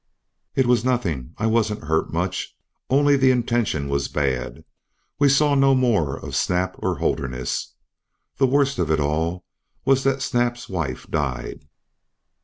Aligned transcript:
"It 0.55 0.65
was 0.65 0.83
nothing 0.83 1.35
I 1.37 1.45
wasn't 1.45 1.83
hurt 1.83 2.11
much. 2.11 2.57
Only 2.89 3.15
the 3.15 3.29
intention 3.29 3.87
was 3.87 4.07
bad. 4.07 4.65
We 5.19 5.29
saw 5.29 5.53
no 5.53 5.75
more 5.75 6.17
of 6.17 6.35
Snap 6.35 6.73
or 6.79 6.97
Holderness. 6.97 7.75
The 8.37 8.47
worst 8.47 8.79
of 8.79 8.89
it 8.89 8.99
all 8.99 9.45
was 9.85 10.03
that 10.03 10.23
Snap's 10.23 10.67
wife 10.67 11.05
died." 11.11 11.67